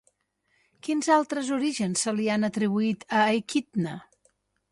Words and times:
Quins 0.87 1.09
altres 1.15 1.51
orígens 1.57 2.05
se 2.07 2.15
li 2.19 2.25
han 2.37 2.49
atribuït 2.49 3.07
a 3.21 3.23
Equidna? 3.37 3.95